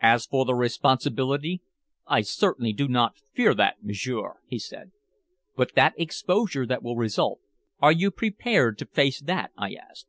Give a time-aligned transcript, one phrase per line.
[0.00, 1.60] "As for the responsibility,
[2.06, 4.92] I certainly do not fear that, m'sieur," he said.
[5.56, 7.40] "But the exposure that will result
[7.80, 10.06] are you prepared to face that?" I asked.